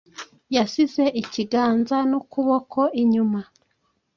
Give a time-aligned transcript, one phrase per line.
[0.55, 3.39] Yasize ikiganza nukuboko inyuma